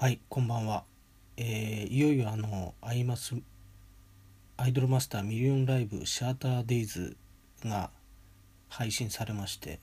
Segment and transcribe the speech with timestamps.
[0.00, 0.84] はいこんばんは、
[1.36, 3.34] えー、いよいよあのアイマス
[4.56, 7.18] アイドルマスターミリオンライブシアターデイズ
[7.66, 7.90] が
[8.70, 9.78] 配信されまして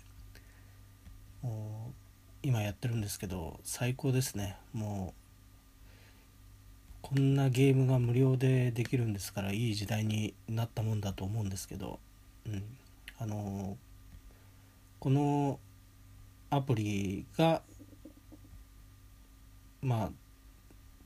[1.44, 1.94] もう
[2.42, 4.58] 今やってるんですけど最高ですね。
[4.74, 5.14] も
[7.04, 12.00] うこんなゲームが無料でできるんですからいい時代になったもんだと思うんですけど、
[12.48, 12.64] うん、
[13.20, 13.78] あの
[15.00, 15.60] この
[16.50, 17.62] アプリが
[19.82, 20.10] まあ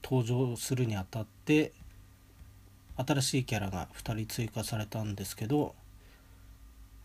[0.04, 1.74] 登場するにあたって
[2.98, 5.76] 新しいキャラが2人追加されたんですけど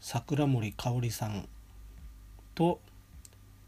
[0.00, 1.48] 桜森かおりさん
[2.54, 2.80] と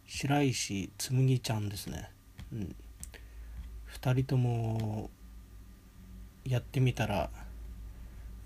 [0.06, 2.10] 白石紬ちゃんですね、
[2.52, 2.76] うん、
[4.00, 5.10] 2人とも
[6.44, 7.30] やってみたら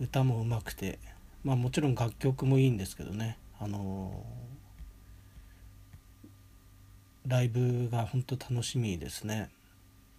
[0.01, 0.98] 歌もうまくて
[1.45, 3.39] まあもちろん楽曲もいいんですけどね。
[3.59, 4.62] あのー、
[7.27, 9.51] ライブが本当楽しみですね。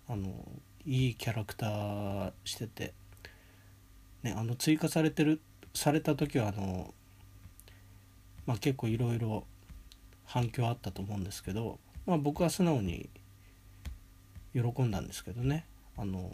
[0.08, 0.30] あの
[0.86, 2.94] いいキャラクターしてて。
[4.24, 5.42] ねあの追加されてる
[5.74, 6.94] された時はあの
[8.46, 9.46] まあ結構いろいろ
[10.26, 13.10] 反響あったと思うんですけど、まあ、僕は素直に
[14.54, 15.66] 喜んだんですけどね。
[15.98, 16.32] あの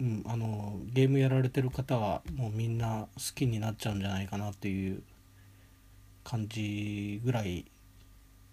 [0.00, 5.02] うん、あのゲームやられてる方はもうみんな好きになっちゃうんじゃないかなっていう
[6.24, 7.66] 感じぐらい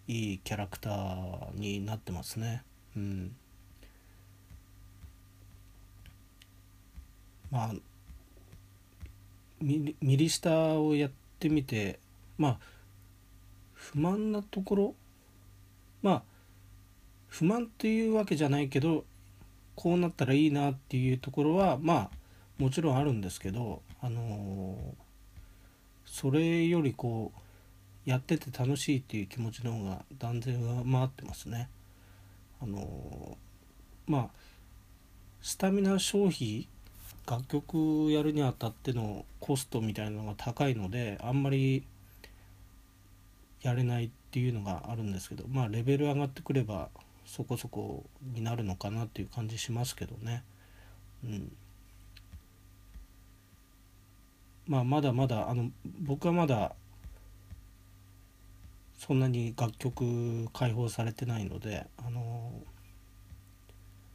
[0.08, 2.64] いいキャラクターになってますね。
[2.96, 3.36] うん、
[7.50, 7.74] まあ
[9.62, 12.00] ミリスタをやってみて
[12.38, 12.58] まあ
[13.74, 14.96] 不満なところ？
[16.02, 16.24] まあ
[17.28, 19.06] 不満っていうわけじゃないけど
[19.76, 22.10] こうなったらいいなっていうところはまあ
[22.58, 24.78] もちろんあるんですけどあのー、
[26.06, 27.40] それよりこう
[28.06, 31.70] やってて楽しいっていう気持ちの方が断然上回ってますね。
[32.62, 33.38] あの、
[34.08, 34.30] まあ
[35.42, 36.68] スタミナ消費
[37.28, 41.84] 楽曲やるにあたってのコストみたいなのが高いのであんまり
[43.62, 46.90] やれないっていうのがあるんですけどまあレベル上がってくれば
[47.26, 48.04] そこそこ
[48.34, 50.44] になるのかなっていう感じしますけどね。
[51.24, 51.52] うん、
[54.68, 56.76] まあまだまだあの僕はまだ
[59.02, 62.52] そんなに楽曲解放されてないのであの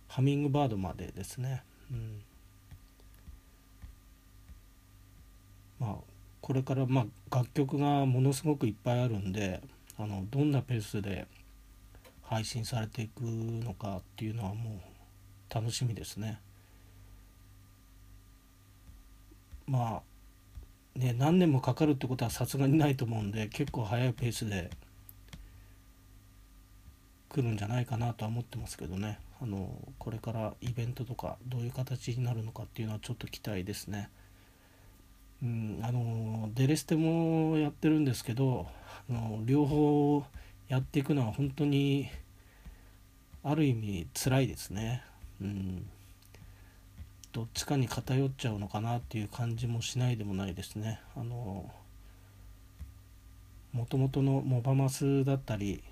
[0.06, 1.64] ハミングバードまでですね。
[1.90, 2.22] うん
[5.80, 5.96] まあ
[6.40, 9.60] これからまあ楽曲がものすごくいっぱいあるんで
[9.98, 11.26] あのどんなペースで
[12.22, 14.80] 配信されていくのかっていうのはも
[15.50, 16.40] う楽しみですね。
[19.66, 20.02] まあ
[20.96, 24.70] ね何年もかかるってことはさすがにないと思うんで結構早いペースで
[27.28, 34.08] 来るんじゃないかなとは思ってますけどねあのこれからイベントとかどういう形になるのかっていうのはちょっと期待ですね。
[35.42, 38.66] うん、あのデレステもやってるんですけど
[39.10, 40.24] あの両方
[40.68, 42.08] やっていくのは本当に
[43.44, 45.02] ある意味辛いですね。
[45.42, 45.86] うん、
[47.36, 51.00] どっちかに偏っちゃうのかなっていう感じもしないでもないですね。
[51.14, 51.70] あの
[53.74, 55.84] もともとのモバマスだったり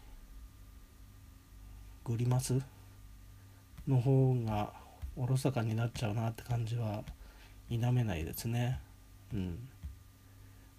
[2.02, 2.62] グリマス
[3.86, 4.72] の方が
[5.18, 7.04] おろそかになっちゃうなって感じは
[7.68, 8.80] 否めないですね。
[9.34, 9.68] うん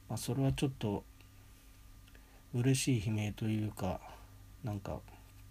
[0.10, 1.04] まあ、それはちょっと
[2.56, 4.02] 嬉しい悲鳴というか
[4.64, 4.98] なんか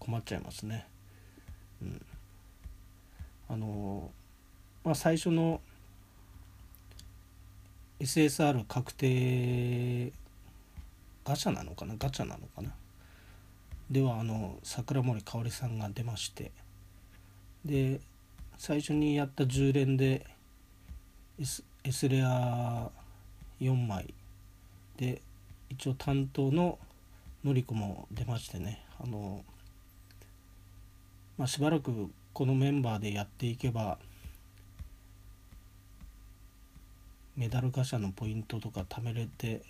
[0.00, 0.88] 困っちゃいますね。
[1.80, 2.04] うん、
[3.48, 4.10] あの
[4.84, 5.60] まあ最初の
[8.00, 10.12] SSR 確定
[11.24, 11.94] ガチャなのかな？
[11.98, 12.70] ガチャなのかな？
[13.90, 16.52] ではあの桜森かおりさんが出まして
[17.64, 18.00] で
[18.58, 20.26] 最初にやった10連で
[21.38, 22.90] S, S レア
[23.60, 24.12] 4枚
[24.96, 25.20] で
[25.70, 26.78] 一応担当の
[27.44, 29.44] のりこも出ましてねあの、
[31.36, 33.98] まあ、しばらくこのメンバーでやっていけば
[37.36, 39.62] メダルガシャのポイントとか貯めれて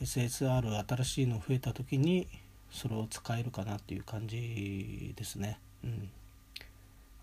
[0.00, 2.28] SSR 新しいの増えた時に
[2.70, 5.58] それを使えるかなっていう感じですね。
[5.82, 6.08] うん、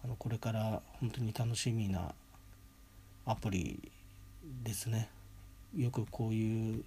[0.03, 2.13] あのこれから本当に楽しみな
[3.25, 3.91] アプリ
[4.63, 5.09] ですね。
[5.77, 6.83] よくこういう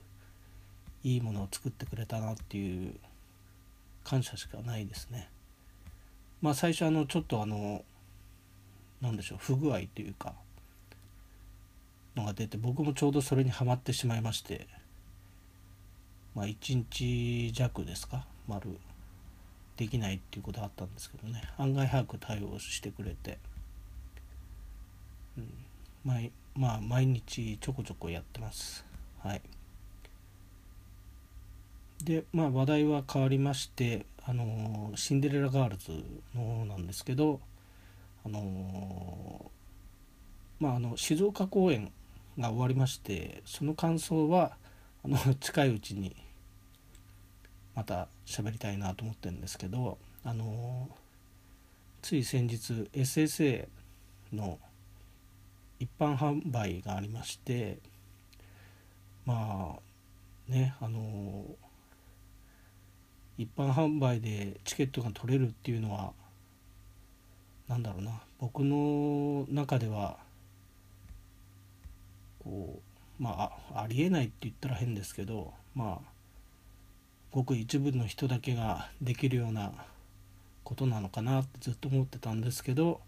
[1.05, 2.95] いいものを作ってくれたなっていう
[4.05, 5.31] 感謝しかないですね。
[6.43, 7.85] まあ最初あのちょっとあの
[9.01, 10.35] 何でしょう不具合というか
[12.19, 14.67] のが出て僕もちょうどそれにはまってしまいまして
[16.35, 18.27] まあ1日弱ですか？
[18.47, 18.79] 丸。
[19.77, 21.41] できないっていうことあったんですけどね。
[21.57, 23.39] 案外早く対応してくれて、
[25.37, 25.53] うん、
[26.05, 28.85] 毎まあ毎日ちょこちょこやってます。
[29.23, 29.43] はい。
[32.03, 35.93] でまあ話題は変わりましてあのシンデレラガールズ
[36.35, 37.41] の方なんですけど
[38.25, 39.51] あの
[40.61, 41.93] まああの静岡公演
[42.39, 44.57] が終わりましてその感想は
[45.05, 46.17] あの 近いうちに
[47.75, 50.89] また喋りたいなと思ってるんですけどあの
[52.03, 53.69] つい先日 SSA
[54.33, 54.59] の
[55.81, 57.79] 一般販売がありまして
[59.25, 59.77] ま
[60.49, 61.45] あねあの
[63.37, 66.13] 一般販売でチケットが取れるっていうのは
[67.69, 70.17] 何だろうな僕の中では
[72.49, 72.81] こ
[73.21, 76.09] うまあありえないって言ったら変ですけどまあ
[77.31, 79.73] ごく一部の人だけができるような
[80.65, 83.01] ことなのかなってずっと思ってたんですけど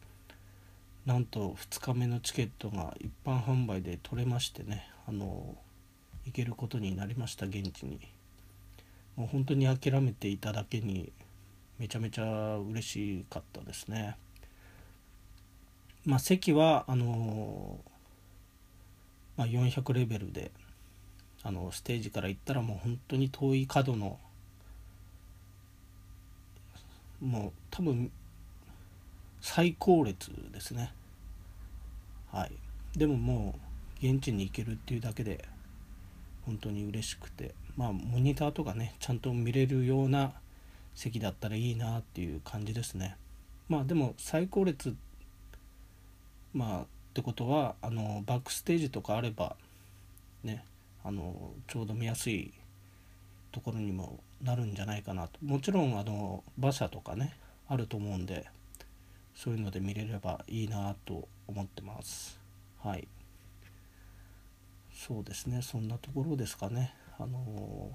[1.07, 5.57] なんと2日目のチケットが一般販売で取れましてねあの
[6.27, 7.99] 行けることになりました現地に。
[9.17, 11.13] もう本当に諦めていただけに
[11.79, 14.17] めちゃめちゃ嬉しかったですね。
[16.07, 17.79] まあ席はあの
[19.37, 20.51] まあ、400レベルで
[21.43, 24.19] あのステージから行ったらもう本当に遠い角の
[27.21, 28.11] もう多分
[29.41, 30.93] 最高列ですね。
[32.33, 32.53] はい。
[32.97, 33.55] でもも
[34.03, 35.45] う現地に行けるっていうだけで
[36.45, 40.33] 本当に嬉しくてまあモニターとかねちゃんと見れるような
[40.95, 43.17] 席だったらいいなっていう感じですね。
[43.69, 44.95] まあでも最高列
[46.53, 49.57] まあってことはあのバックステージとかあれば
[50.45, 50.65] ね
[51.05, 52.53] あのちょうど見やすい
[53.51, 55.39] ところにもなるんじゃないかなと。
[55.43, 57.35] もちろんあの馬車とかね
[57.69, 58.47] あると思うんで
[59.35, 62.39] そういうので見れればいいなと思ってます。
[62.83, 63.09] はい。
[64.95, 65.63] そうですね。
[65.63, 66.95] そんなところですかね。
[67.19, 67.91] あの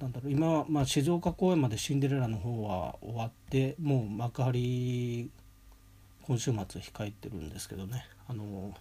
[0.00, 0.32] なんだろう。
[0.32, 5.30] 今は、まあ、静岡公演までシンデレラの方は終わってもう幕張
[6.22, 8.06] 今週末控えてるんですけどね。
[8.28, 8.72] あの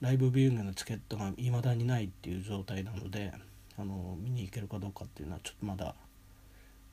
[0.00, 3.32] ライブビューイングのチケットが未だにないっていう状態なので
[3.78, 5.94] あの見に行けるかどうかっていうのはちょっとまだ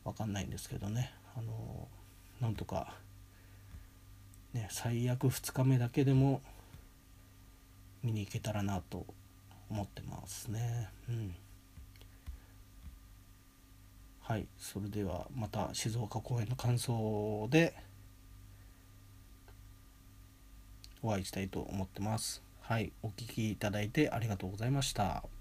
[0.04, 1.14] 分かんないんですけどね。
[1.36, 1.88] あの
[2.42, 2.94] なんとか
[4.54, 6.42] ね最悪2日目だけでも
[8.04, 9.06] 見に行けたらなと
[9.70, 10.90] 思ってますね。
[11.10, 11.36] うん。
[14.20, 14.48] はい。
[14.58, 17.74] それではまた静岡公演の感想で
[21.04, 25.33] お会いしたいと思ってますはい、お聴きいただいてありがとうございました。